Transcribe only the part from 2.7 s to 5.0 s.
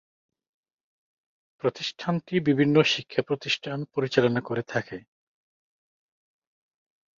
শিক্ষাপ্রতিষ্ঠান পরিচালনা করে থাকে।